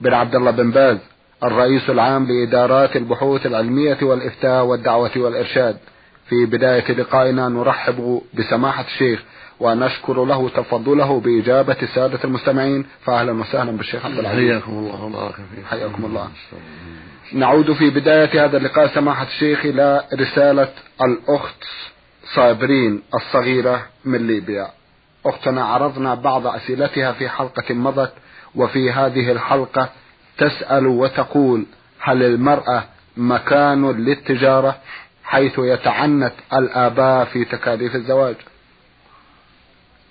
[0.00, 0.98] بن عبد الله بن باز
[1.44, 5.76] الرئيس العام لإدارات البحوث العلمية والإفتاء والدعوة والإرشاد.
[6.28, 9.22] في بداية لقائنا نرحب بسماحة الشيخ
[9.60, 12.86] ونشكر له تفضله بإجابة السادة المستمعين.
[13.04, 14.50] فأهلا وسهلا بالشيخ عبد العزيز.
[14.50, 16.28] حياكم الله وبارك فيكم حياكم الله.
[17.32, 20.68] نعود في بداية هذا اللقاء سماحة الشيخ إلى رسالة
[21.02, 21.64] الأخت
[22.34, 24.66] صابرين الصغيرة من ليبيا.
[25.26, 28.12] أختنا عرضنا بعض أسئلتها في حلقة مضت
[28.56, 29.90] وفي هذه الحلقة
[30.38, 31.66] تسأل وتقول
[31.98, 32.84] هل المرأة
[33.16, 34.78] مكان للتجارة
[35.24, 38.36] حيث يتعنت الآباء في تكاليف الزواج؟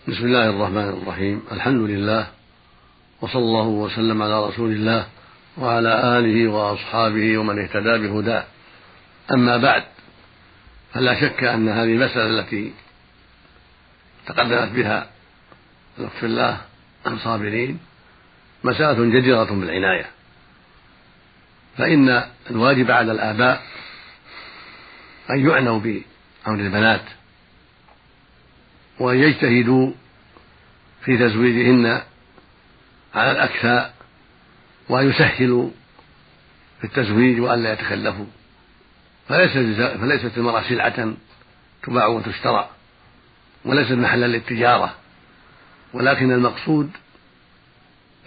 [0.07, 1.43] بسم الله الرحمن الرحيم.
[1.51, 2.27] الحمد لله
[3.21, 5.05] وصلى الله وسلم على رسول الله
[5.57, 8.43] وعلى آله وأصحابه ومن اهتدى بهداه.
[9.31, 9.83] أما بعد
[10.93, 12.73] فلا شك أن هذه المسألة التي
[14.25, 15.07] تقدمت بها
[15.99, 16.61] الأخت الله
[17.07, 17.79] الصابرين
[18.63, 20.05] مسألة جديرة بالعناية.
[21.77, 23.63] فإن الواجب على الآباء
[25.29, 27.01] أن يعنوا بأمر البنات
[28.99, 29.91] وأن يجتهدوا
[31.05, 32.01] في تزويجهن
[33.15, 33.93] على الأكفاء
[34.89, 35.69] وأن يسهلوا
[36.79, 38.25] في التزويج وأن لا يتخلفوا.
[39.29, 41.13] فليست فليست المرأة سلعة
[41.83, 42.69] تباع وتشترى
[43.65, 44.95] وليست محلا للتجارة
[45.93, 46.91] ولكن المقصود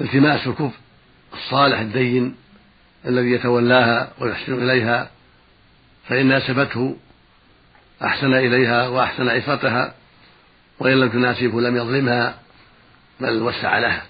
[0.00, 0.76] التماس الكفء
[1.32, 2.36] الصالح الدين
[3.06, 5.10] الذي يتولاها ويحسن إليها
[6.08, 6.96] فإن ناسبته
[8.04, 9.94] أحسن إليها وأحسن عفتها
[10.78, 12.38] وإن لم تناسبه لم يظلمها
[13.20, 14.02] بل وسع لها.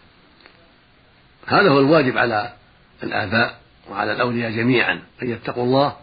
[1.47, 2.53] هذا هو الواجب على
[3.03, 3.61] الآباء
[3.91, 5.97] وعلى الأولياء جميعا أن يتقوا الله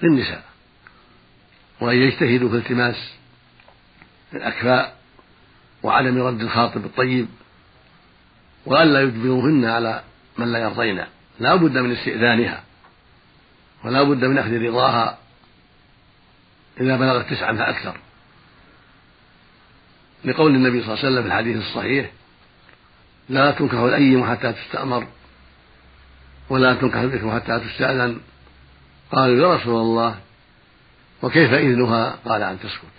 [0.00, 0.42] في النساء
[1.80, 2.96] وأن يجتهدوا في التماس
[4.34, 4.96] الأكفاء
[5.82, 7.28] وعدم رد الخاطب الطيب
[8.66, 10.02] وألا يجبروهن على
[10.38, 11.04] من لا يرضين
[11.40, 12.62] لا بد من استئذانها.
[13.84, 15.18] ولا بد من أخذ رضاها
[16.80, 18.00] إذا بلغت تسعا فأكثر.
[20.24, 22.10] لقول النبي صلى الله عليه وسلم في الحديث الصحيح
[23.28, 25.06] لا تنكح الأيم حتى تستأمر
[26.50, 28.20] ولا تنكح البكر حتى تستأذن.
[29.12, 30.18] قالوا يا رسول الله
[31.22, 32.98] وكيف إذنها؟ قال أن تسكت.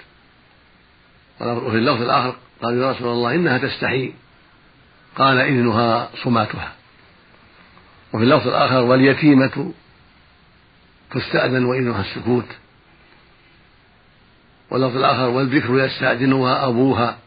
[1.41, 2.35] وفي اللفظ الآخر.
[2.61, 4.13] قالوا يا رسول الله إنها تستحي.
[5.15, 6.73] قال إذنها صماتها.
[8.13, 9.73] وفي اللفظ الآخر واليتيمة
[11.11, 12.45] تستأذن وإذنها السكوت.
[14.71, 17.17] واللفظ الآخر والذكر يستأذنها أبوها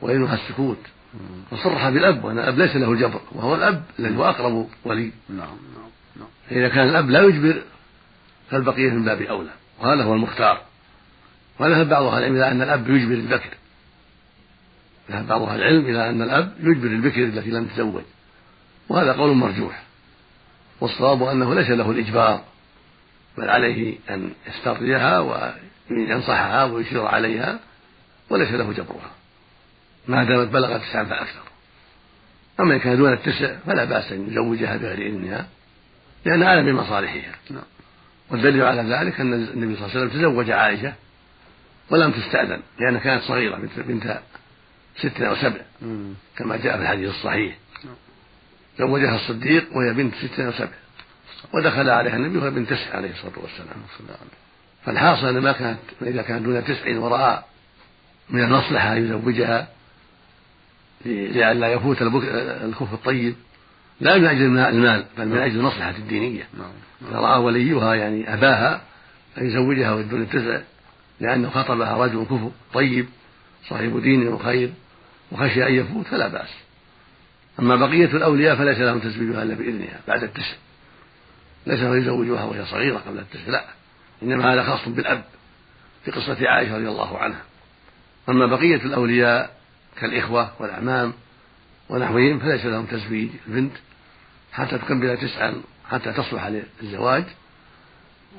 [0.00, 0.78] وإذنها السكوت.
[1.52, 5.12] وصرح بالأب وأن الأب ليس له جبر وهو الأب الذي هو أقرب ولي.
[5.28, 6.28] نعم نعم نعم.
[6.50, 7.62] فإذا كان الأب لا يجبر
[8.50, 9.50] فالبقية من باب أولى.
[9.80, 10.60] وهذا هو المختار.
[11.58, 13.50] وذهب بعض أهل العلم إلى أن الأب يجبر البكر
[15.10, 18.02] ذهب بعض أهل العلم إلى أن الأب يجبر البكر التي لم تزوج
[18.88, 19.82] وهذا قول مرجوح.
[20.80, 22.44] والصواب أنه ليس له الإجبار
[23.38, 25.18] بل عليه أن يسترضيها
[25.90, 27.58] وينصحها ويشير عليها
[28.30, 29.10] وليس له جبرها.
[30.08, 31.42] ما دامت بلغت تسعا فأكثر
[32.60, 35.46] أما إن كان دون التسع فلا بأس أن يزوجها بغير إذنها
[36.24, 37.62] لأن أعلم بمصالحها نعم.
[38.30, 40.94] والدليل على ذلك أن النبي صلى الله عليه وسلم تزوج عائشة
[41.90, 44.18] ولم تستأذن لأنها كانت صغيرة بنت
[44.98, 45.60] ست أو سبع
[46.36, 47.56] كما جاء في الحديث الصحيح.
[47.84, 47.94] نعم.
[48.78, 50.72] زوجها الصديق وهي بنت ست أو سبع
[51.54, 53.76] ودخل عليها النبي وهي بنت تسع عليه الصلاة والسلام.
[54.84, 57.42] فالحاصل أن ما كانت إذا كان دون تسع ورأى
[58.30, 59.68] من المصلحة أن يزوجها
[61.04, 63.34] لئلا يفوت الكف الطيب
[64.00, 66.48] لا من أجل المال بل من أجل المصلحة الدينية.
[66.58, 67.12] نعم.
[67.12, 68.80] رأى وليها يعني أباها
[69.38, 70.60] أن يزوجها ودون التسع
[71.20, 73.06] لأنه خطبها رجل كفر طيب
[73.68, 74.72] صاحب دين وخير
[75.32, 76.54] وخشي أن يفوت فلا بأس.
[77.60, 80.56] أما بقية الأولياء فليس لهم تزويجها إلا بإذنها بعد التسع.
[81.66, 83.64] ليس له يزوجها وهي صغيرة قبل التسع لا.
[84.22, 85.24] إنما هذا خاص بالأب
[86.04, 87.42] في قصة عائشة رضي الله عنها.
[88.28, 89.56] أما بقية الأولياء
[89.96, 91.12] كالإخوة والأعمام
[91.88, 93.72] ونحوهم فليس لهم تزويج البنت
[94.52, 96.50] حتى تكمل تسعا حتى تصلح
[96.82, 97.24] للزواج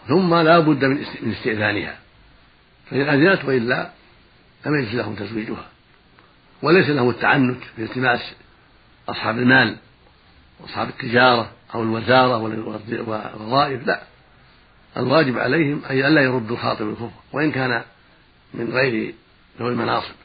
[0.07, 0.85] ثم لا بد
[1.21, 1.97] من استئذانها.
[2.89, 3.89] فإن أذنت وإلا
[4.65, 5.65] لم يجوز لهم تزويجها.
[6.61, 8.33] وليس لهم التعنت في التماس
[9.09, 9.77] أصحاب المال
[10.59, 14.01] وأصحاب التجارة أو الوزارة والوظائف لا.
[14.97, 17.83] الواجب عليهم أي ألا يردوا خاطب الكفر وإن كان
[18.53, 19.13] من غير
[19.59, 20.15] ذوي المناصب.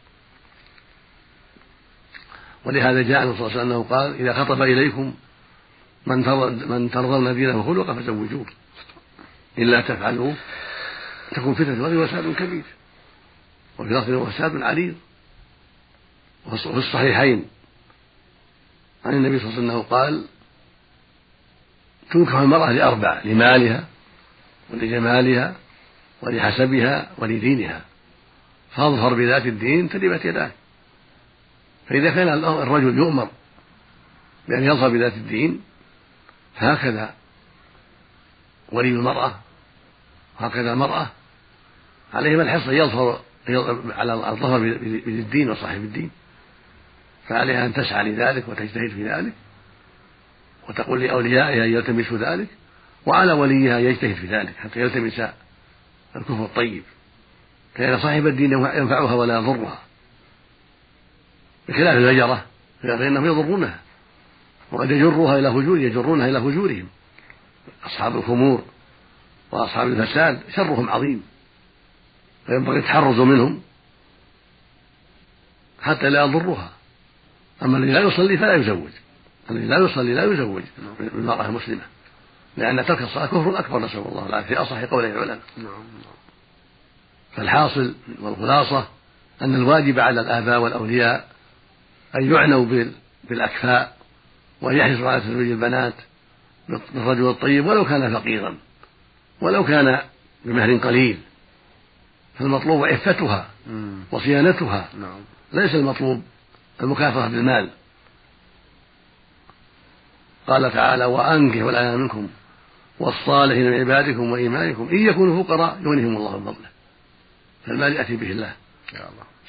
[2.65, 5.15] ولهذا جاء النبي صلى الله عليه وسلم قال إذا خطب إليكم
[6.07, 6.17] من
[6.69, 8.47] من ترضون دينه وخلقه فزوجوه.
[9.59, 10.33] إلا تفعلوا
[11.33, 12.65] تكون فتنة وفساد كبير.
[13.79, 14.95] وفي لفظ وفساد عريض
[16.47, 17.45] وفي الصحيحين.
[19.05, 20.25] عن النبي صلى الله عليه وسلم قال
[22.11, 23.85] تنكح المرأة لأربع لمالها
[24.71, 25.55] ولجمالها
[26.23, 27.81] ولحسبها ولدينها.
[28.71, 30.51] فاظفر بذات الدين تربت يداه.
[31.89, 33.29] فإذا كان الرجل يؤمر
[34.49, 35.61] بأن يظفر بذات الدين
[36.57, 37.15] هكذا
[38.73, 39.35] ولي المرأة
[40.39, 41.07] هكذا المرأة
[42.15, 43.21] عليهما الحرص أن يظفر
[43.91, 46.11] على الظفر بالدين وصاحب الدين.
[47.33, 49.33] فعليها أن تسعى لذلك وتجتهد في ذلك
[50.69, 52.49] وتقول لأوليائها أن يلتمسوا ذلك
[53.07, 55.21] وعلى وليها أن يجتهد في ذلك حتى يلتمس
[56.17, 56.83] الكفر الطيب.
[57.75, 59.79] فإن صاحب الدين ينفعها ولا يضرها.
[61.69, 62.45] بخلاف الفجرة
[62.83, 63.79] فإنهم يضرونها.
[64.73, 66.89] وقد يجرها إلى فجور يجرونها إلى فجورهم.
[67.87, 68.65] أصحاب الخمور
[69.53, 71.23] وأصحاب الفساد شرهم عظيم.
[72.47, 73.63] فينبغي التحرز منهم
[75.83, 76.82] حتى لا يضرها.
[77.63, 78.91] أما الذي لا يصلي فلا يزوج.
[79.51, 80.63] الذي لا يصلي لا يزوج
[81.01, 81.83] بالمرأة المسلمة.
[82.57, 84.55] لأن ترك الصلاة كفر أكبر نسأل الله العافية.
[84.55, 85.41] في أصح قولي العلماء.
[85.57, 85.85] نعم.
[87.37, 88.89] فالحاصل والخلاصة
[89.43, 91.29] أن الواجب على الآباء والأولياء
[92.15, 92.85] أن يعنوا
[93.25, 93.97] بالأكفاء
[94.61, 95.95] وأن يحرصوا على تزويج البنات
[96.95, 98.57] بالرجل الطيب ولو كان فقيرا
[99.41, 99.99] ولو كان
[100.45, 101.19] بمهر قليل.
[102.39, 103.49] فالمطلوب عفتها
[104.11, 104.89] وصيانتها.
[105.01, 105.21] نعم.
[105.53, 106.23] ليس المطلوب
[106.81, 107.69] المكافأة بالمال.
[110.47, 112.29] قال تعالى وأنكحوا الأيام منكم
[112.99, 116.69] والصالحين من عبادكم وإيمانكم إن يكونوا فقراء يغنيهم الله من فضله.
[117.67, 118.53] فالمال يأتي به الله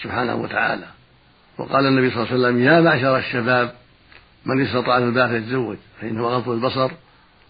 [0.02, 0.88] سبحانه وتعالى.
[1.58, 3.76] وقال النبي صلى الله عليه وسلم يا معشر الشباب
[4.46, 6.92] من استطاع من الباء فيتزوج فإنه أغض البصر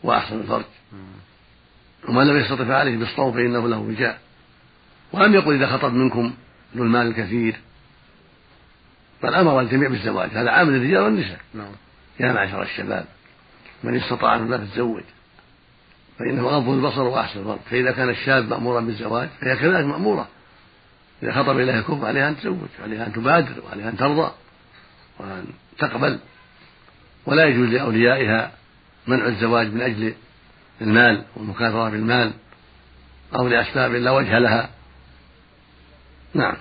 [0.03, 0.65] وأحسن الفرج.
[2.09, 4.19] ومن لم يستطع فعليه بالصوم فإنه له وجاء.
[5.13, 6.33] ولم يقل إذا خطب منكم
[6.75, 7.55] ذو المال الكثير
[9.23, 11.39] بل أمر الجميع بالزواج هذا عام للرجال والنساء.
[11.53, 11.71] نعم.
[12.19, 13.05] يا معشر الشباب.
[13.83, 15.03] من استطاع من الباء فيتزوج
[16.19, 20.27] فإنه غض البصر وأحسن الفرج فإذا كان الشاب مأمورا بالزواج فهي كذلك مأمورة.
[21.23, 24.31] إذا خطب إليها الكفر عليها أن تزوج عليها أن تبادر وعليها أن ترضى
[25.19, 25.45] وأن
[25.77, 26.19] تقبل.
[27.25, 28.51] ولا يجوز لأوليائها
[29.07, 30.13] منع الزواج من أجل
[30.81, 32.31] المال والمكاثرة بالمال
[33.35, 34.69] أو لأسباب لا وجه لها.
[36.33, 36.55] نعم.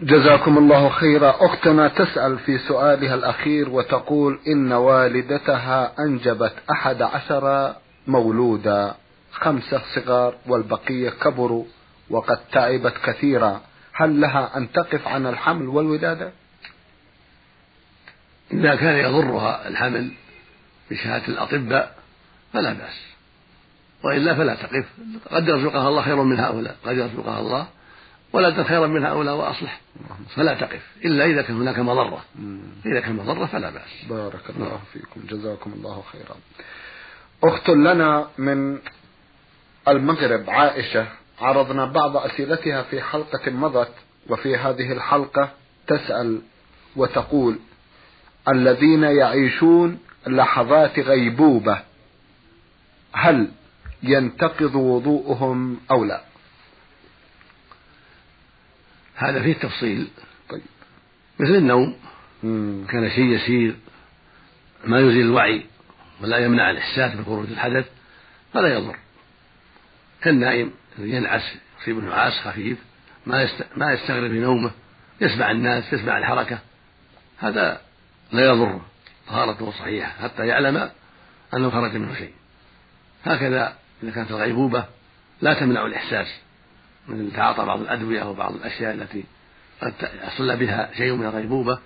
[0.00, 1.34] جزاكم الله خيرا.
[1.40, 7.74] أختنا تسأل في سؤالها الأخير وتقول إن والدتها أنجبت أحد عشر
[8.06, 8.94] مولودا
[9.32, 11.64] خمسة صغار والبقية كبروا
[12.10, 13.60] وقد تعبت كثيرا.
[13.92, 16.32] هل لها أن تقف عن الحمل والولادة
[18.52, 20.10] إذا كان يضرها الحمل
[20.90, 21.94] بشهادة الأطباء
[22.52, 23.06] فلا بأس
[24.04, 24.86] وإلا فلا تقف.
[25.30, 27.66] قد يرزقها الله خيرا من هؤلاء قد يرزقها الله.
[28.32, 29.80] ولدا خيرا من هؤلاء وأصلح.
[30.34, 30.82] فلا تقف.
[31.04, 32.24] إلا إذا كان هناك مضرة.
[32.86, 34.04] إذا كان مضرة فلا بأس.
[34.08, 35.20] بارك الله فيكم.
[35.28, 36.36] جزاكم الله خيرا.
[37.44, 38.78] أخت لنا من
[39.88, 41.06] المغرب عائشة
[41.40, 43.92] عرضنا بعض أسئلتها في حلقة مضت
[44.28, 45.50] وفي هذه الحلقة
[45.86, 46.42] تسأل
[46.96, 47.58] وتقول
[48.48, 51.82] الذين يعيشون لحظات غيبوبة
[53.12, 53.48] هل
[54.02, 56.20] ينتقض وضوءهم أو لا؟
[59.16, 60.08] هذا فيه تفصيل.
[60.50, 60.62] طيب.
[61.40, 61.96] مثل النوم.
[62.42, 62.86] مم.
[62.88, 63.76] كان شيء يسير.
[64.84, 65.66] ما يزيل الوعي.
[66.20, 67.88] ولا يمنع الإحساس بخروج الحدث.
[68.54, 68.96] فلا يضر.
[70.22, 72.78] كالنائم الذي ينعس يصيبه نعاس خفيف.
[73.26, 73.66] ما يست...
[73.76, 74.70] ما يستغرب في نومه.
[75.20, 76.58] يسمع الناس يسمع الحركة.
[77.38, 77.80] هذا
[78.32, 78.86] لا يضره
[79.28, 80.22] طهارته صحيحة.
[80.22, 80.90] حتى يعلم
[81.54, 82.32] أنه خرج منه شيء.
[83.24, 84.84] هكذا إذا كانت الغيبوبة
[85.40, 86.45] لا تمنع الإحساس.
[87.08, 89.24] من تعاطى بعض الأدوية أو بعض الأشياء التي
[89.82, 89.94] قد
[90.24, 91.78] يحصل بها شيء من الغيبوبة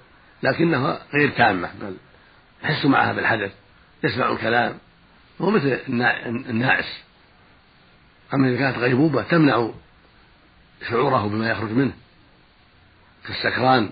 [0.43, 1.97] لكنها غير تامة بل
[2.65, 3.53] يحس معها بالحدث
[4.05, 4.79] يسمع الكلام.
[5.41, 5.79] هو مثل
[6.49, 7.03] الناعس.
[8.35, 9.71] أما إذا كانت غيبوبة تمنع
[10.89, 11.93] شعوره بما يخرج منه
[13.27, 13.91] كالسكران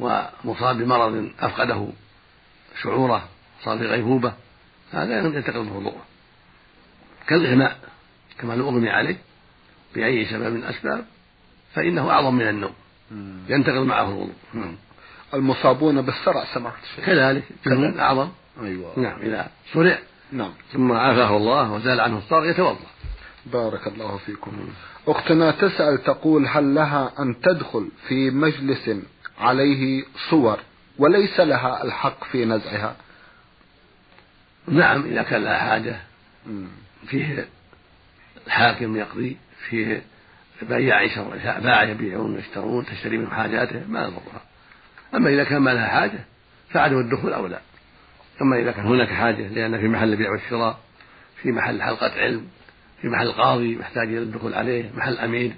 [0.00, 1.88] ومصاب بمرض أفقده
[2.82, 3.28] شعوره
[3.64, 4.32] صار في غيبوبة
[4.92, 5.98] هذا ينتقل الوضوء
[7.26, 7.78] كالإغماء
[8.38, 9.16] كما لو أغمي عليه.
[9.96, 11.04] بأي سبب من الأسباب
[11.74, 12.74] فإنه أعظم من النوم.
[13.48, 14.34] ينتقل معه الوضوء.
[15.34, 16.74] المصابون بالصرع سمعت
[17.06, 18.28] كذلك كذلك أعظم.
[18.62, 18.98] أيوة.
[18.98, 19.98] نعم إذا صرع
[20.32, 20.52] نعم.
[20.72, 22.86] ثم عافاه الله وزال عنه الصرع يتوضأ.
[23.46, 24.68] بارك الله فيكم.
[25.08, 28.90] أختنا تسأل تقول هل لها أن تدخل في مجلس
[29.38, 30.58] عليه صور
[30.98, 32.96] وليس لها الحق في نزعها؟
[34.68, 36.00] نعم إذا كان لها حاجة.
[37.06, 37.48] فيه
[38.46, 39.36] الحاكم يقضي.
[39.70, 40.02] فيه
[40.62, 41.06] بياع
[41.58, 44.42] باع يبيعون ويشترون تشتري منهم حاجاته ما يضرها
[45.14, 46.18] أما إذا كان ما لها حاجة
[46.70, 47.60] فعدم الدخول أولى.
[48.42, 50.78] أما إذا كان هناك حاجة لأن في محل البيع والشراء
[51.42, 52.46] في محل حلقة علم
[53.02, 55.52] في محل قاضي محتاج إلى الدخول عليه محل أمير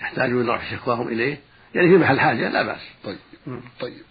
[0.00, 1.38] يحتاجون إلى رفع شكواهم إليه
[1.74, 2.80] يعني في محل حاجة لا بأس.
[3.04, 3.18] طيب
[3.80, 4.02] طيب.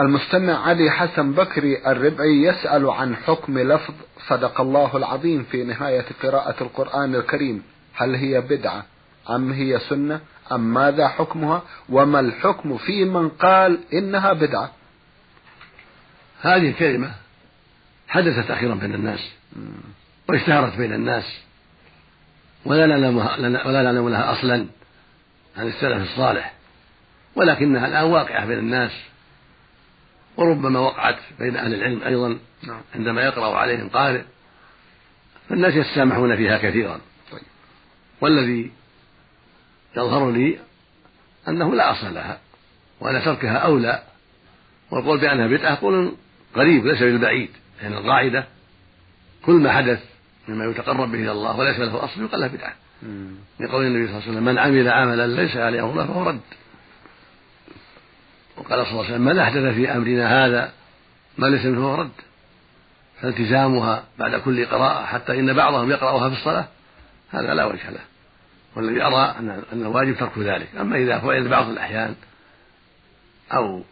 [0.00, 3.94] المستمع علي حسن بكري الربعي يسأل عن حكم لفظ
[4.28, 7.62] صدق الله العظيم في نهاية قراءة القرآن الكريم.
[8.04, 8.84] هل هي بدعة
[9.30, 10.20] أم هي سنة
[10.52, 14.70] أم ماذا حكمها وما الحكم في من قال إنها بدعة
[16.40, 17.14] هذه الكلمة
[18.08, 19.30] حدثت أخيرا بين الناس
[20.28, 21.40] واشتهرت بين الناس
[22.64, 23.16] ولا نعلم
[23.66, 24.66] ولا نعلم لها أصلا
[25.56, 26.54] عن السلف الصالح
[27.34, 28.92] ولكنها الآن واقعة بين الناس
[30.36, 32.80] وربما وقعت بين أهل العلم أيضا نعم.
[32.94, 34.22] عندما يقرأ عليهم قارئ
[35.48, 37.00] فالناس يتسامحون فيها كثيرا.
[38.22, 38.70] والذي
[39.96, 40.58] يظهر لي
[41.48, 42.38] أنه لا أصل لها
[43.00, 44.02] وأن تركها أولى
[44.90, 46.12] والقول بأنها بدعة قول
[46.54, 47.50] قريب ليس بالبعيد
[47.82, 48.44] لأن يعني القاعدة
[49.44, 50.04] كل ما حدث
[50.48, 52.74] مما يتقرب به إلى الله وليس له أصل يقال له بدعة.
[53.60, 56.40] لقول النبي صلى الله عليه وسلم من عمل عملا ليس عليه أمر فهو رد.
[58.56, 60.72] وقال صلى الله عليه وسلم من أحدث في أمرنا هذا
[61.38, 62.10] ما ليس منه فهو رد.
[63.20, 66.68] فالتزامها بعد كل قراءة حتى إن بعضهم يقرأها في الصلاة
[67.30, 68.11] هذا لا وجه له.
[68.76, 70.68] والذي أرى أن الواجب ترك ذلك.
[70.80, 72.14] أما إذا فعل بعض الأحيان
[73.52, 73.82] أو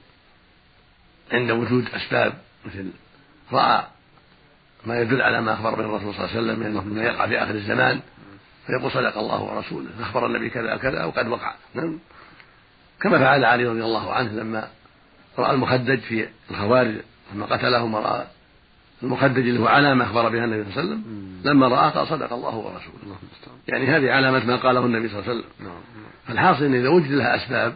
[1.33, 2.33] عند وجود أسباب
[2.67, 2.91] مثل
[3.53, 3.85] رأى
[4.87, 7.43] ما يدل على ما أخبر به الرسول صلى الله عليه وسلم أنه مما يقع في
[7.43, 8.01] آخر الزمان
[8.67, 11.55] فيقول صدق الله ورسوله أخبر النبي كذا كذا وقد وقع.
[11.75, 11.99] نعم.
[13.01, 14.69] كما فعل علي رضي الله عنه لما
[15.39, 16.95] رأى المخدج في الخوارج
[17.35, 18.27] لما قتلهم ورأى
[19.03, 22.33] المخدج اللي هو علامة أخبر بها النبي صلى الله عليه وسلم لما رأى قال صدق
[22.33, 23.17] الله ورسوله.
[23.69, 25.69] يعني هذه علامة ما قاله النبي صلى الله عليه وسلم.
[25.69, 25.81] نعم.
[26.27, 27.75] فالحاصل أن إذا وجد لها أسباب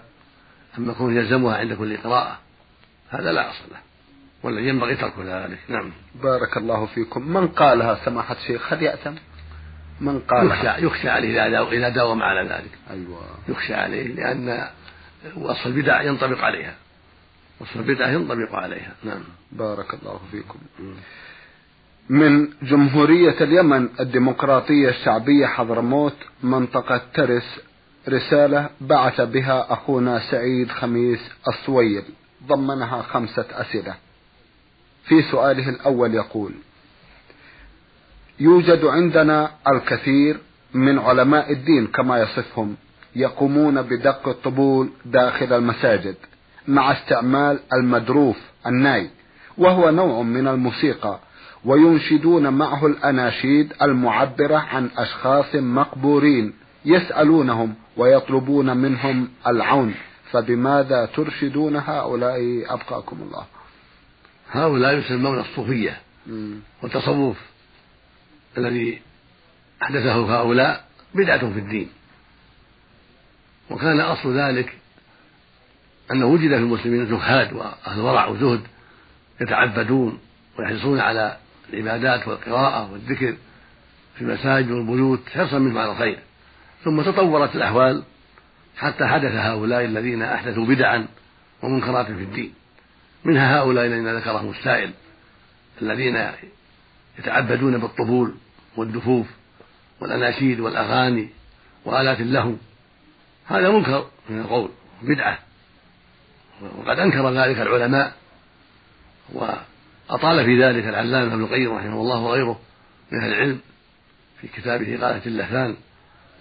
[0.78, 2.38] أما يكون يلزمها عند كل قراءة
[3.10, 3.78] هذا لا أصل له
[4.42, 5.58] والذي ينبغي ترك ذلك.
[5.68, 5.92] نعم.
[6.22, 7.28] بارك الله فيكم.
[7.28, 9.14] من قالها سماحة الشيخ؟ هل يأتم؟
[10.00, 12.78] من قال يخشى, يخشى عليه إذا داوم على ذلك.
[12.90, 13.20] أيوة.
[13.48, 14.68] يخشى عليه لأن
[15.36, 16.74] وصف البدع ينطبق عليها.
[17.60, 18.94] وصف البدع ينطبق عليها.
[19.04, 19.22] نعم.
[19.52, 20.58] بارك الله فيكم.
[22.08, 27.60] من جمهورية اليمن الديمقراطية الشعبية حضرموت منطقة ترس
[28.08, 32.02] رسالة بعث بها أخونا سعيد خميس الصويل
[32.46, 33.94] ضمنها خمسة أسئلة.
[35.04, 36.52] في سؤاله الأول يقول
[38.40, 40.40] يوجد عندنا الكثير
[40.74, 42.76] من علماء الدين كما يصفهم
[43.16, 46.16] يقومون بدق الطبول داخل المساجد.
[46.68, 49.10] مع استعمال المدروف الناي
[49.58, 51.18] وهو نوع من الموسيقى
[51.64, 56.54] وينشدون معه الأناشيد المعبرة عن أشخاص مقبورين
[56.84, 59.94] يسألونهم ويطلبون منهم العون.
[60.30, 63.44] فبماذا ترشدون هؤلاء؟ أبقاكم الله.
[64.50, 66.00] هؤلاء يسمون الصوفية
[66.82, 67.36] والتصوف
[68.58, 69.00] الذي
[69.82, 71.88] أحدثه هؤلاء بدعة في الدين.
[73.70, 74.76] وكان أصل ذلك
[76.12, 78.60] أنه وجد في المسلمين زهاد وأهل ورع وزهد
[79.40, 80.18] يتعبدون
[80.58, 81.36] ويحرصون على
[81.72, 83.36] العبادات والقراءة والذكر
[84.14, 86.18] في المساجد والبيوت حرصا منهم على الخير
[86.84, 88.02] ثم تطورت الأحوال
[88.76, 91.06] حتى حدث هؤلاء الذين أحدثوا بدعا
[91.62, 92.54] ومنكرات في الدين.
[93.24, 94.92] منها هؤلاء الذين ذكرهم السائل
[95.82, 96.26] الذين
[97.18, 98.34] يتعبدون بالطبول
[98.76, 99.26] والدفوف
[100.00, 101.28] والأناشيد والأغاني
[101.84, 102.54] وآلات اللهو.
[103.46, 104.70] هذا منكر من القول
[105.02, 105.38] بدعة.
[106.62, 108.12] وقد أنكر ذلك العلماء
[109.32, 112.60] وأطال في ذلك العلامة ابن القيم رحمه الله وغيره
[113.12, 113.60] من أهل العلم
[114.40, 115.76] في كتابه غاية اللهفان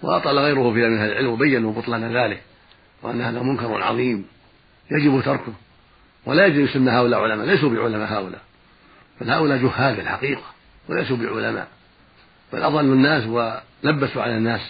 [0.02, 2.42] وأطال غيره في من أهل العلم وبينوا بطلان ذلك
[3.02, 4.26] وأن هذا منكر عظيم
[4.90, 5.52] يجب تركه
[6.26, 8.40] ولا يجب يسمى هؤلاء علماء ليسوا بعلماء هؤلاء
[9.20, 10.44] بل هؤلاء جهال في الحقيقة
[10.88, 11.68] وليسوا بعلماء
[12.52, 14.60] بل أضلوا الناس ولبسوا على الناس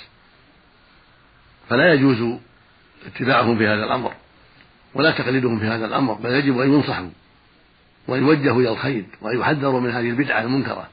[1.69, 2.39] فلا يجوز
[3.07, 4.15] اتباعهم في هذا الأمر.
[4.95, 7.09] ولا تقليدهم في هذا الأمر بل يجب أن ينصحوا
[8.09, 10.89] وأن يوجهوا إلى الخير وأن يحذروا من هذه البدعة المنكرة.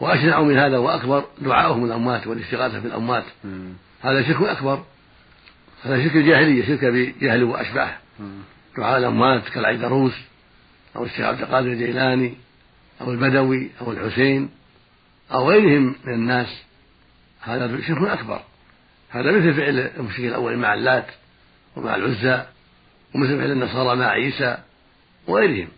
[0.00, 3.24] وأشنع من هذا وأكبر دعاؤهم الأموات والاستغاثة بالأموات
[4.02, 4.84] هذا شرك أكبر.
[5.82, 7.98] هذا شرك الجاهلية شرك بجهل وأشباهه
[8.76, 10.14] دعاء الأموات كالعيدروس
[10.96, 12.34] أو الشيخ عبد القادر الجيلاني
[13.00, 14.50] أو البدوي أو الحسين
[15.32, 16.62] أو غيرهم من الناس.
[17.40, 18.42] هذا شرك أكبر.
[19.10, 21.06] هذا مثل فعل المشركين الأول مع اللات
[21.76, 22.44] ومع العزى.
[23.14, 24.58] ومثل فعل النصارى مع عيسى
[25.26, 25.68] وغيرهم.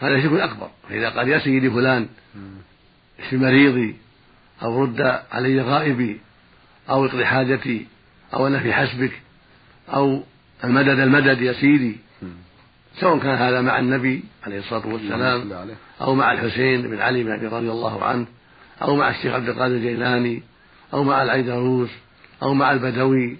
[0.00, 0.70] هذا شرك أكبر.
[0.88, 2.08] فإذا قال يا سيدي فلان
[3.20, 3.96] اشف مريضي
[4.62, 6.20] أو رد علي غائبي
[6.90, 7.86] أو اقضي حاجتي
[8.34, 9.12] أو أنا في حسبك
[9.88, 10.22] أو
[10.64, 11.96] المدد المدد يا سيدي.
[13.00, 15.50] سواء كان هذا مع النبي عليه الصلاة والسلام
[16.00, 18.26] أو مع الحسين بن علي بن أبي رضي الله عنه
[18.82, 20.42] أو مع الشيخ عبد القادر الجيلاني
[20.94, 21.90] أو مع العيدروس
[22.42, 23.36] أو مع البدوي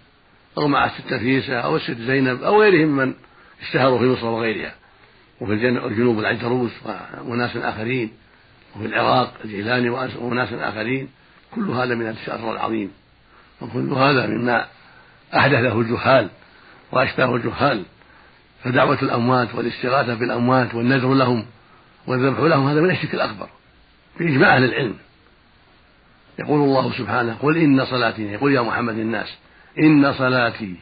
[0.58, 3.14] أو مع الستة فيسة أو الست زينب أو غيرهم من
[3.62, 4.74] اشتهروا في مصر وغيرها.
[5.40, 6.70] وفي الجنوب العيدروس
[7.24, 8.12] وناس آخرين.
[8.76, 11.08] وفي العراق الجيلاني وناس آخرين.
[11.54, 12.90] كل هذا من الشر العظيم.
[13.60, 14.66] وكل هذا مما
[15.36, 16.28] أحدثه الجهال
[16.92, 17.82] وأشباه الجهال.
[18.64, 21.46] فدعوة الأموات والاستغاثة بالأموات والنذر لهم
[22.06, 23.48] والذبح لهم هذا من الشرك الأكبر.
[24.18, 24.96] بإجماع أهل العلم.
[26.38, 29.36] يقول الله سبحانه قل إن صلاتي يقول يا محمد الناس
[29.78, 30.74] إن صلاتي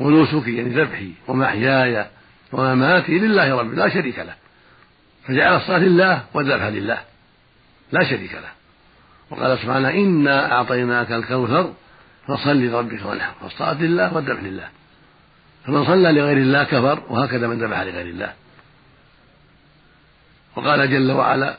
[0.00, 2.06] ونسكي يعني ذبحي ومحياي
[2.52, 4.34] ومماتي لله رب لا شريك له.
[5.26, 6.98] فجعل الصلاة لله والذبح لله
[7.92, 8.50] لا شريك له.
[9.30, 11.72] وقال سبحانه إنا أعطيناك الكوثر
[12.28, 13.32] فصل لربك وانحر.
[13.40, 14.68] فالصلاة لله والذبح لله.
[15.66, 18.32] فمن صلى لغير الله كفر وهكذا من ذبح لغير الله.
[20.56, 21.56] وقال جل وعلا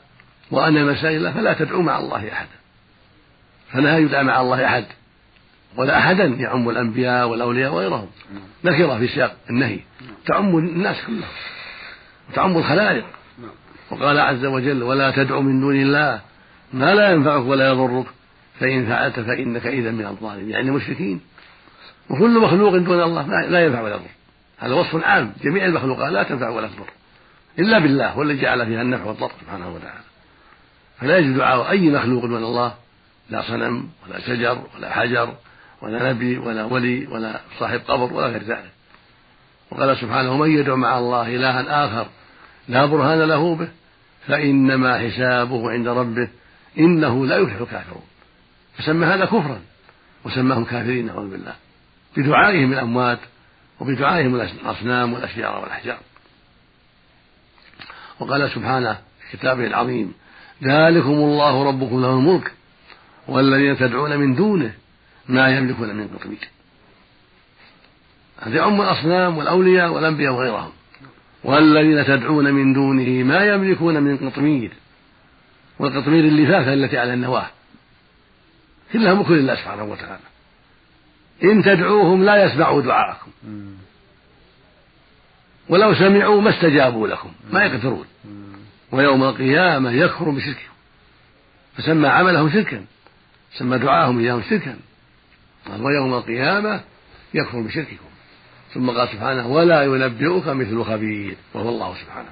[0.52, 2.56] وأن المسائل فلا تدعوا مع الله أحدا.
[3.72, 4.86] فلا يدعى مع الله أحد.
[5.78, 8.08] ولا أحدا يعم الأنبياء والأولياء وغيرهم.
[8.64, 9.80] نكرة في سياق النهي.
[10.26, 11.24] تعم الناس كلهم.
[12.30, 13.06] وتعم الخلائق.
[13.92, 16.22] وقال عز وجل ولا تدع من دون الله
[16.74, 18.06] ما لا ينفعك ولا يضرك.
[18.60, 20.50] فإن فعلت فإنك إذا من الظالمين.
[20.50, 21.22] يعني المشركين
[22.10, 24.10] وكل مخلوق دون الله لا ينفع ولا يضر.
[24.60, 25.34] هذا وصف عام.
[25.44, 26.90] جميع المخلوقات لا تنفع ولا تضر.
[27.60, 30.04] إلا بالله هو الذي جعل فيها النفع والضر سبحانه وتعالى.
[31.00, 32.74] فلا يجوز دعاء أي مخلوق دون الله.
[33.30, 35.34] لا صنم ولا شجر ولا حجر
[35.82, 38.72] ولا نبي ولا ولي ولا صاحب قبر ولا غير ذلك.
[39.72, 42.08] وقال سبحانه من يدعو مع الله إلها آخر
[42.68, 43.68] لا برهان له به
[44.28, 46.30] فإنما حسابه عند ربه
[46.80, 48.04] إنه لا يفلح الكافرون.
[48.78, 49.62] فسمى هذا كفرا
[50.26, 51.54] وسماهم كافرين نعوذ بالله
[52.18, 53.20] بدعائهم الأموات
[53.80, 56.00] وبدعائهم الأصنام والأشجار والأحجار.
[58.20, 60.14] وقال سبحانه في كتابه العظيم
[60.64, 62.52] ذلكم الله ربكم له الملك
[63.28, 64.74] والذين تدعون من دونه
[65.32, 66.50] ما يملكون من قطمير
[68.42, 70.72] هذا يعم الأصنام والأولياء والأنبياء وغيرهم.
[71.44, 74.72] والذين تدعون من دونه ما يملكون من قطمير.
[75.80, 77.50] والقطمير اللفافة التي على النواة.
[78.94, 80.24] كلها ملك لله سبحانه وتعالى.
[81.44, 83.32] إن تدعوهم لا يسمعوا دعاءكم.
[85.70, 87.32] ولو سمعوا ما استجابوا لكم.
[87.52, 88.06] ما يقدرون.
[88.92, 90.72] ويوم القيامة يكفر بشركهم.
[91.78, 92.86] فسمى عملهم شركا.
[93.58, 94.78] سمى دعاهم إياهم شركا.
[95.70, 96.82] ويوم القيامة
[97.34, 98.12] يكفر بشرككم.
[98.74, 102.30] ثم قال سبحانه ولا ينبئك مثل خبير وهو الله سبحانه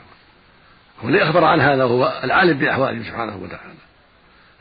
[1.03, 3.73] هو اللي أخبر عن هذا وهو العالم بأحواله سبحانه وتعالى.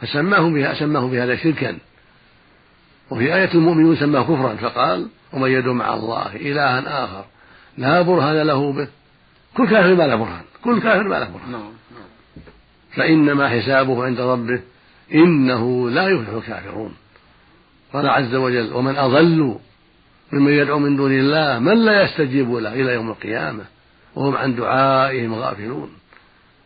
[0.01, 1.79] فسماه بها سماه بهذا شركا.
[3.11, 7.25] وفي آية المؤمنون سماه كفرا فقال ومن يدعو مع الله إلها آخر
[7.79, 8.89] لا برهان له به.
[9.57, 10.45] كل كافر ما له برهان.
[10.65, 11.53] كل كافر ما له برهان.
[11.53, 12.09] نعم، نعم.
[12.97, 14.61] فإنما حسابه عند ربه
[15.15, 16.95] إنه لا يفلح الكافرون.
[17.93, 19.59] قال عز وجل ومن أضل
[20.33, 23.65] ممن يدعو من دون الله من لا يستجيب له إلى يوم القيامة؟
[24.15, 25.91] وهم عن دعائهم غافلون.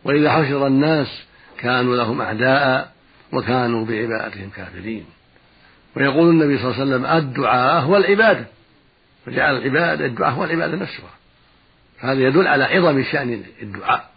[0.03, 1.23] وإذا حشر الناس
[1.57, 2.93] كانوا لهم أعداء
[3.31, 5.05] وكانوا بعبادتهم كافرين.
[5.95, 8.45] ويقول النبي صلى الله عليه وسلم الدعاء هو العبادة.
[9.25, 11.13] فجعل العبادة الدعاء هو العبادة نفسها.
[11.99, 14.09] فهذا يدل على عظم شأن الدعاء.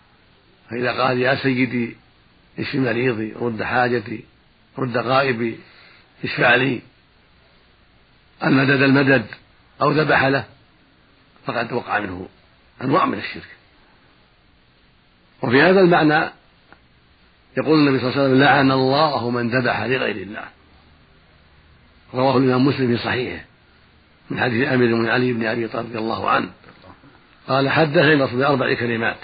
[0.71, 1.97] فإذا قال يا سيدي
[2.59, 4.25] اشف مريضي رد حاجتي
[4.79, 5.59] رد غائبي
[6.25, 6.81] اشفع لي.
[8.44, 9.27] المدد المدد
[9.83, 10.44] أو ذبح له
[11.46, 12.29] فقد وقع منه
[12.83, 13.57] أنواع من الشرك.
[15.42, 16.31] وفي هذا المعنى
[17.57, 20.44] يقول النبي صلى الله عليه وسلم لعن الله من ذبح لغير الله.
[22.14, 23.44] رواه الإمام مسلم في صحيحه
[24.31, 26.51] من حديث أمير بن علي بن أبي طالب رضي الله عنه.
[27.49, 29.18] قال حدثني بأربع كلمات.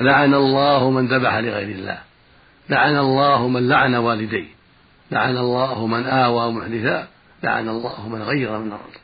[0.00, 2.02] لعن الله من ذبح لغير الله.
[2.68, 4.48] لعن الله من لعن والديه.
[5.10, 7.08] لعن الله من آوى محدثا
[7.42, 8.94] لعن الله من غير من الأرض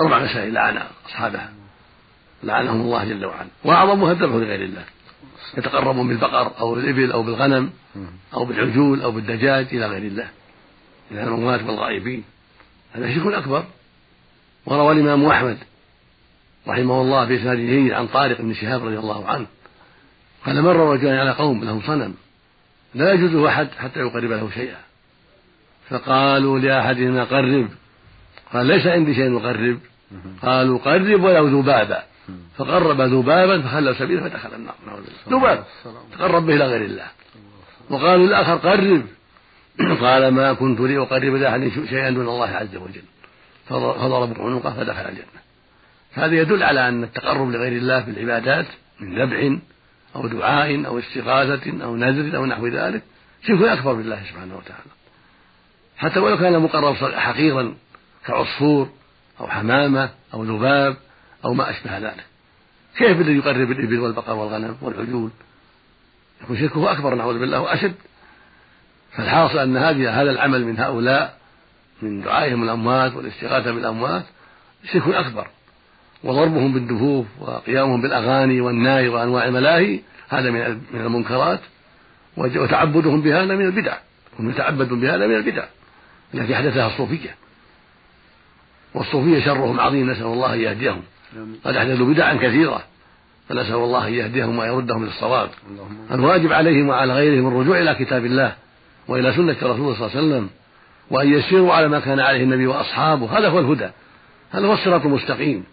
[0.00, 1.52] أربع مسائل لعن أصحابها
[2.42, 3.48] لعنهم الله جل وعلا.
[3.64, 4.84] وأعظمها الذبح لغير الله.
[5.58, 7.70] يتقربون بالبقر أو بالإبل أو بالغنم
[8.34, 10.28] أو بالعجول أو بالدجاج إلى غير الله.
[11.10, 12.24] إلى الأموات والغائبين.
[12.92, 13.64] هذا شرك أكبر.
[14.66, 15.58] وروى الإمام أحمد
[16.68, 19.46] رحمه الله في إسناد جيد عن طارق بن شهاب رضي الله عنه.
[20.46, 22.14] قال مر رجلان على قوم لهم صنم.
[22.94, 24.80] لا يجوز أحد حتى يقرب له شيئا.
[25.90, 27.68] فقالوا لأحدهما قرب.
[28.52, 29.78] قال ليس عندي شيء أقرب
[30.42, 32.02] قالوا قرب ولو ذبابا
[32.56, 34.74] فقرب ذبابا فخلوا سبيله فدخل النار.
[35.28, 35.64] ذباب
[36.12, 37.06] تقرب به إلى غير الله.
[37.90, 39.02] وقالوا الآخر قرب.
[40.00, 43.02] قال ما كنت لي أقرب لأحد شيئا دون الله عز وجل.
[43.68, 45.40] فضربوا عنقه فدخل الجنة.
[46.12, 48.66] هذا يدل على أن التقرب لغير الله في العبادات
[49.00, 49.58] من ذبح
[50.16, 53.02] أو دعاء أو استغاثة أو نذر أو نحو ذلك
[53.46, 54.99] شرك أكبر بالله سبحانه وتعالى.
[56.00, 57.74] حتى ولو كان مقرب حقيرا
[58.26, 58.88] كعصفور
[59.40, 60.96] أو حمامة أو ذباب
[61.44, 62.24] أو ما أشبه ذلك.
[62.98, 65.30] كيف الذي يقرب الإبل والبقر والغنم والعجول؟
[66.42, 67.94] يكون شركه أكبر نعوذ بالله وأشد.
[69.12, 71.38] فالحاصل أن هذه هذا العمل من هؤلاء
[72.02, 74.24] من دعائهم الأموات والاستغاثة بالأموات
[74.92, 75.46] شرك أكبر.
[76.24, 81.60] وضربهم بالدفوف وقيامهم بالأغاني والناي وأنواع الملاهي هذا من من المنكرات
[82.36, 83.96] وتعبدهم بهذا من البدع.
[84.38, 85.64] هم يتعبدون بهذا من البدع.
[86.34, 87.34] التي أحدثها الصوفية.
[88.94, 91.02] والصوفية شرهم عظيم نسأل الله أن يهديهم.
[91.64, 92.82] قد أحدثوا بدعا كثيرة
[93.48, 95.50] فنسأل الله أن يهديهم ويردهم للصواب
[96.12, 98.54] الواجب عليهم وعلى غيرهم الرجوع إلى كتاب الله
[99.08, 100.50] وإلى سنة رسول الله صلى الله عليه وسلم
[101.10, 103.38] وأن يسيروا على ما كان عليه النبي وأصحابه.
[103.38, 103.90] هذا هو الهدى.
[104.50, 105.64] هذا هو الصراط المستقيم.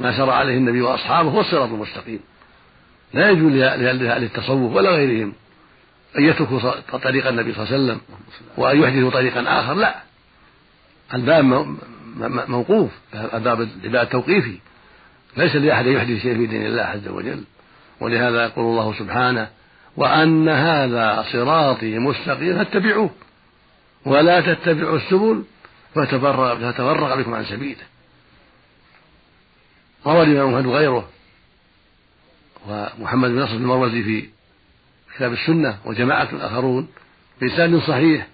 [0.00, 2.20] ما سر عليه النبي وأصحابه هو الصراط المستقيم.
[3.14, 5.32] لا يجوز لأهل التصوف ولا غيرهم.
[6.18, 8.00] أن يتركوا طريق النبي صلى الله عليه وسلم
[8.56, 10.02] وأن يحدثوا طريقا آخر لا.
[11.14, 11.76] الباب
[12.48, 14.58] موقوف الباب العباد توقيفي
[15.36, 17.44] ليس لأحد يحدث شيء في دين الله عز وجل.
[18.00, 19.48] ولهذا يقول الله سبحانه
[19.96, 23.10] وأن هذا صراطي مستقيم فاتبعوه
[24.04, 25.44] ولا تتبعوا السبل
[25.94, 27.84] فتفرق بكم عن سبيله.
[30.06, 31.08] روى الإمام أحمد وغيره
[32.68, 34.28] ومحمد بن نصر المروزي في
[35.20, 36.88] كتاب السنة وجماعة آخرون
[37.40, 38.26] بإسناد صحيح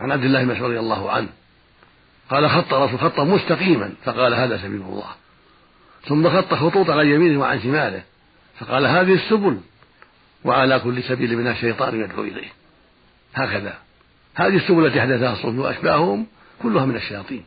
[0.00, 1.28] عن عبد الله بن مسعود رضي الله عنه.
[2.30, 5.10] قال خط رسول خطا مستقيما فقال هذا سبيل الله.
[6.04, 8.02] ثم خط خطوط عن يمينه وعن شماله
[8.58, 9.60] فقال هذه السبل
[10.44, 12.48] وعلى كل سبيل منها شيطان يدعو إليه.
[13.34, 13.74] هكذا.
[14.34, 16.26] هذه السبل التي حدثها الصوفي وأشباههم
[16.62, 17.44] كلها من الشياطين.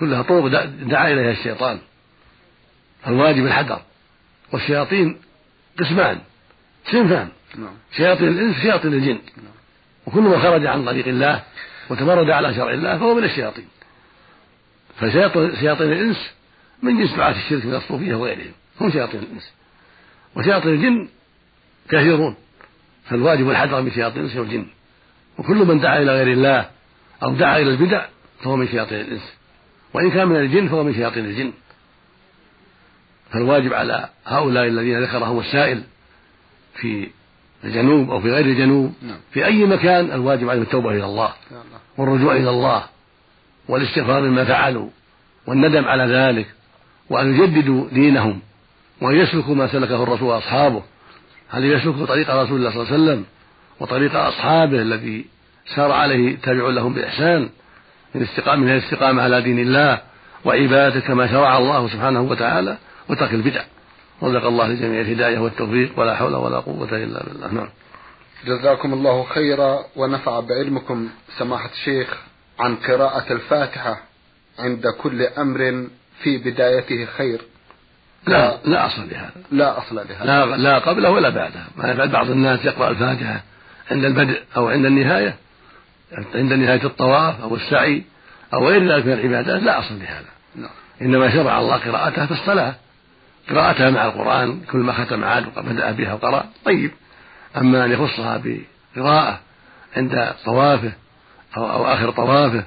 [0.00, 1.78] كلها طرق دعا إليها الشيطان.
[3.06, 3.82] الواجب الحذر.
[4.52, 5.20] والشياطين
[5.80, 6.18] قسمان
[6.92, 7.28] صنفان.
[7.96, 9.18] شياطين الإنس شياطين الجن.
[9.36, 9.52] نعم.
[10.06, 11.42] وكل من خرج عن طريق الله
[11.90, 13.68] وتمرد على شرع الله فهو من الشياطين.
[14.96, 16.30] فشياطين الإنس
[16.82, 18.52] من جنس دعاة الشرك من الصوفية وغيرهم.
[18.80, 19.52] هم شياطين الإنس.
[20.36, 21.08] وشياطين الجن
[21.88, 22.36] كثيرون
[23.04, 24.66] فالواجب الحذر من شياطين الإنس والجن
[25.38, 26.70] وكل من دعا إلى غير الله
[27.22, 28.06] أو دعا إلى البدع
[28.40, 29.32] فهو من شياطين الإنس.
[29.94, 31.52] وإن كان من الجن فهو من شياطين الجن.
[33.30, 35.82] فالواجب على هؤلاء الذين ذكرهم السائل
[36.76, 37.08] في
[37.64, 39.16] الجنوب أو في غير الجنوب نعم.
[39.32, 41.32] في أي مكان الواجب عليهم التوبة إلى الله
[41.98, 42.82] والرجوع إلى الله
[43.68, 44.88] والاستغفار مما فعلوا
[45.46, 46.46] والندم على ذلك
[47.10, 48.40] وأن يجددوا دينهم
[49.00, 50.82] وأن يسلكوا ما سلكه الرسول وأصحابه.
[51.48, 53.24] هل يسلكوا طريق رسول الله صلى الله عليه وسلم
[53.80, 55.24] وطريق أصحابه الذي
[55.74, 57.48] سار عليه تابع لهم بإحسان
[58.14, 60.00] من استقامة من الاستقامة على دين الله
[60.44, 62.76] وعبادته كما شرع الله سبحانه وتعالى
[63.08, 63.62] وترك البدع؟
[64.22, 67.52] رزق الله لجميع الهداية والتوفيق ولا حول ولا قوة إلا بالله.
[67.52, 67.68] نعم.
[68.46, 71.08] جزاكم الله خيرا ونفع بعلمكم
[71.38, 72.16] سماحة الشيخ
[72.58, 74.00] عن قراءة الفاتحة
[74.58, 75.86] عند كل أمر
[76.22, 77.40] في بدايته خير.
[78.26, 79.32] لا لا أصل لهذا.
[79.52, 80.24] لا أصل لهذا.
[80.24, 81.60] لا, لا قبله ولا بعده.
[81.76, 83.42] ما يفعل بعض الناس يقرأ الفاتحة
[83.90, 85.36] عند البدء أو عند النهاية
[86.34, 88.02] عند نهاية الطواف أو السعي
[88.54, 90.28] أو غير ذلك من العبادات لا أصل لهذا.
[90.56, 90.70] نعم.
[91.02, 92.74] إنما شرع الله قراءتها في الصلاة.
[93.50, 96.90] قراءتها مع القرآن كل ما ختم عاد بدأ بها وقرأ طيب.
[97.56, 99.40] أما أن يخصها بقراءة
[99.96, 100.92] عند طوافه
[101.56, 102.64] أو, أو آخر طوافه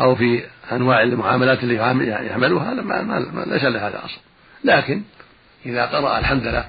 [0.00, 4.20] أو في أنواع المعاملات اللي يعملها هذا ما, ما, ليس لهذا أصل.
[4.64, 5.02] لكن
[5.66, 6.64] إذا قرأ الحمد لله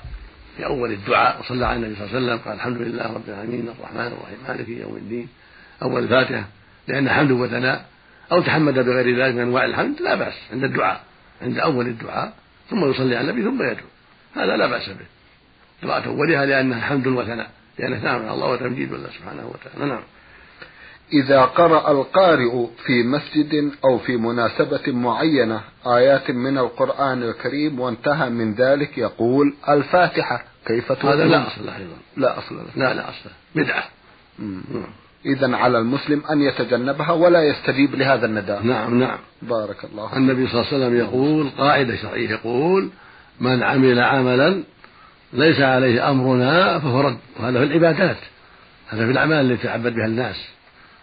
[0.57, 3.69] في أول الدعاء وصلى على النبي صلى الله عليه وسلم قال الحمد لله رب العالمين
[3.79, 5.27] الرحمن الرحيم مالك يوم الدين
[5.83, 6.43] أول الفاتحة
[6.87, 7.85] لأن حمد وثناء
[8.31, 11.01] أو تحمد بغير ذلك من أنواع الحمد لا بأس عند الدعاء
[11.41, 12.33] عند أول الدعاء
[12.71, 13.87] ثم يصلي على النبي ثم يدعو
[14.35, 15.05] هذا لا بأس به.
[15.83, 19.93] قراءة أولها لأنها حمد وثناء لأنه ثناء على الله وتمجيد الله سبحانه وتعالى.
[19.93, 20.03] نعم.
[21.13, 28.53] إذا قرأ القارئ في مسجد أو في مناسبة معينة آيات من القرآن الكريم وانتهى من
[28.53, 31.97] ذلك يقول الفاتحة كيف تقول هذا لا أصل أيضا.
[32.17, 33.83] لا أصل لا لا أصل بدعة.
[35.25, 38.63] إذا على المسلم أن يتجنبها ولا يستجيب لهذا النداء.
[38.63, 39.17] نعم نعم.
[39.41, 42.89] بارك الله النبي صلى الله عليه وسلم يقول قاعدة شرعية يقول
[43.39, 44.63] من عمل عملا
[45.33, 47.17] ليس عليه أمرنا فهو رد.
[47.39, 48.17] وهذا في العبادات
[48.89, 50.47] هذا في الأعمال التي يتعبد بها الناس.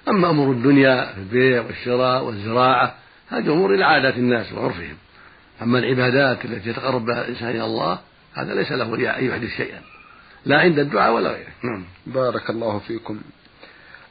[0.08, 2.94] أما أمور الدنيا في البيع والشراء والزراعة
[3.28, 4.96] هذه أمور إلى عادات الناس وعرفهم.
[5.62, 7.98] أما العبادات التي يتقرب بها الإنسان إلى الله
[8.34, 9.80] هذا ليس له أن يحدث شيئا
[10.46, 11.52] لا عند الدعاء ولا غيره.
[11.64, 11.84] نعم.
[12.06, 13.20] بارك الله فيكم.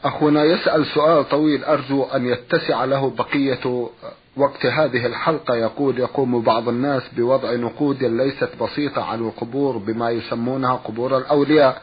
[0.04, 3.90] أخونا يسأل سؤال طويل أرجو أن يتسع له بقية
[4.38, 5.56] وقت هذه الحلقة.
[5.56, 11.82] يقول يقوم بعض الناس بوضع نقود ليست بسيطة على القبور بما يسمونها قبور الأولياء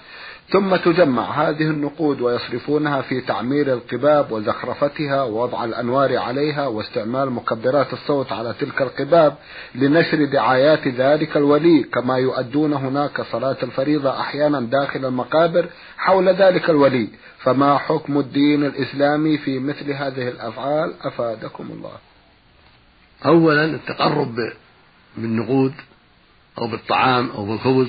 [0.49, 8.33] ثم تجمع هذه النقود ويصرفونها في تعمير القباب وزخرفتها ووضع الأنوار عليها واستعمال مكبرات الصوت
[8.33, 9.35] على تلك القباب
[9.75, 11.83] لنشر دعايات ذلك الولي.
[11.83, 17.09] كما يؤدون هناك صلاة الفريضة أحيانا داخل المقابر حول ذلك الولي.
[17.45, 21.93] فما حكم الدين الإسلامي في مثل هذه الأفعال؟ أفادكم الله.
[23.27, 24.35] أولا التقرب
[25.17, 25.75] بالنقود
[26.59, 27.89] أو بالطعام أو بالخبز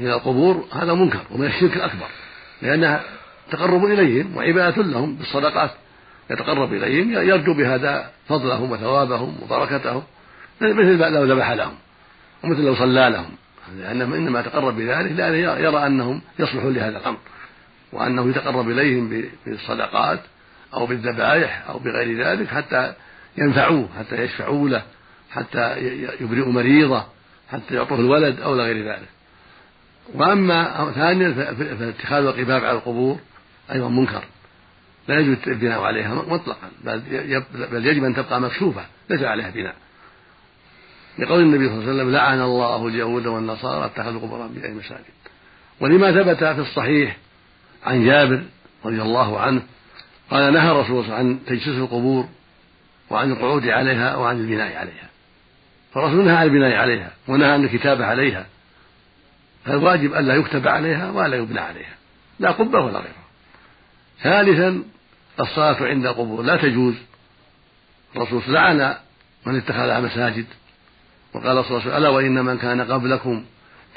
[0.00, 2.06] إلى القبور هذا منكر ومن الشرك الأكبر
[2.62, 3.04] لأنها
[3.50, 5.70] تقرب إليهم وعبادة لهم بالصدقات.
[6.30, 10.02] يتقرب إليهم يرجو بهذا فضلهم وثوابهم وبركتهم
[10.60, 11.74] مثل لو ذبح لهم
[12.44, 13.30] ومثل لو صلى لهم.
[13.78, 17.18] لأنه إنما تقرب بذلك لأنه يرى أنهم يصلحون لهذا الأمر.
[17.94, 20.20] وأنه يتقرب إليهم بالصدقات
[20.74, 22.94] أو بالذبائح أو بغير ذلك حتى
[23.38, 24.82] ينفعوه حتى يشفعوا له
[25.30, 25.76] حتى
[26.20, 27.04] يبرئوا مريضه
[27.50, 29.08] حتى يعطوه الولد أو غير ذلك.
[30.14, 31.32] وأما ثانيا
[31.78, 33.18] فاتخاذ القباب على القبور
[33.72, 34.24] أيضا منكر.
[35.08, 37.02] لا يجوز البناء عليها مطلقا بل,
[37.86, 39.74] يجب أن تبقى مكشوفة ليس عليها بناء.
[41.18, 45.04] لقول النبي صلى الله عليه وسلم لعن الله اليهود والنصارى اتخذوا قبور انبياء مساجد.
[45.80, 47.16] ولما ثبت في الصحيح
[47.84, 48.42] عن جابر
[48.84, 49.62] رضي الله عنه
[50.30, 52.28] قال نهى الرسول صلى الله عليه وسلم عن تجسيس القبور
[53.10, 55.08] وعن القعود عليها وعن البناء عليها.
[55.94, 58.46] فالرسول نهى عن البناء عليها ونهى عن الكتابة عليها.
[59.64, 61.94] فالواجب ألا يكتب عليها ولا يبنى عليها.
[62.40, 63.24] لا قبة ولا غيرها.
[64.22, 64.82] ثالثا
[65.40, 66.42] الصلاة عند القبور.
[66.42, 66.94] لا تجوز.
[68.16, 68.94] الرسول لعن
[69.46, 70.46] من اتخذها مساجد
[71.34, 73.44] وقال صلى الله عليه وسلم ألا وإن من كان قبلكم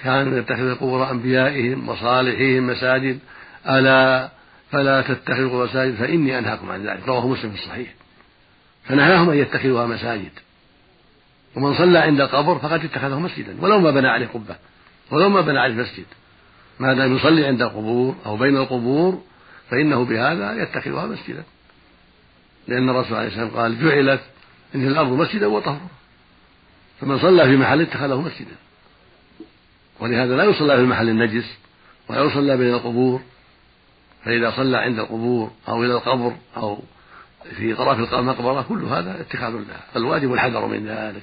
[0.04, 3.19] كانوا يتخذ قبور أنبيائهم وصالحيهم مساجد
[3.70, 4.30] ألا
[4.72, 7.93] فلا تتخذوا مساجد فإني أنهاكم عن ذلك رواه مسلم في الصحيح.
[8.84, 10.32] فنهاهم أن يتخذوها مساجد.
[11.56, 14.56] ومن صلى عند القبر فقد اتخذه مسجدا ولو ما بنى عليه قبة
[15.12, 16.06] ولو ما بنى عليه مسجد
[16.80, 19.24] ما دام يصلي عند القبور أو بين القبور
[19.70, 21.43] فإنه بهذا يتخذها مسجدا.
[22.67, 24.22] لأن الرسول عليه السلام قال جعلت
[24.76, 25.88] إن الأرض مسجدا وطهورا.
[27.02, 28.56] فمن صلى في محل اتخذه مسجدا.
[30.00, 31.58] ولهذا لا يصلى في المحل النجس
[32.10, 33.22] ولا يصلى بين القبور
[34.27, 36.79] فإذا صلى عند القبور أو إلى القبر أو
[37.57, 41.21] في طرف المقبرة كل هذا اتخاذ لها فالواجب الحذر من ذلك.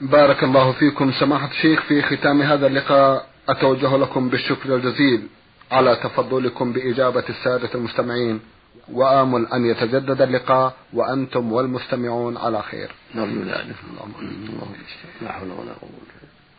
[0.00, 3.26] بارك الله فيكم سماحة الشيخ في ختام هذا اللقاء.
[3.48, 5.26] أتوجه لكم بالشكر الجزيل
[5.72, 8.40] على تفضلكم بإجابة السادة المستمعين.
[8.92, 12.90] وآمل أن يتجدد اللقاء وأنتم والمستمعون على خير.
[13.14, 13.76] نرجو ذلك.
[15.22, 15.90] لا حول ولا قوة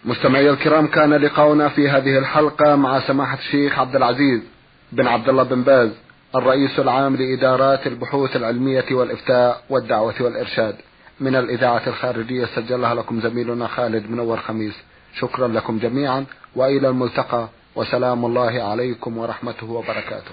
[0.05, 4.54] مستمعي الكرام كان لقاؤنا في هذه الحلقة مع سماحة الشيخ عبد العزيز.
[4.91, 5.89] بن عبد الله بن باز
[6.35, 10.75] الرئيس العام لإدارات البحوث العلمية والإفتاء والدعوة والإرشاد.
[11.19, 14.73] من الإذاعة الخارجية سجلها لكم زميلنا خالد منور خميس.
[15.19, 20.31] شكرا لكم جميعا وإلى الملتقى وسلام الله عليكم ورحمته وبركاته.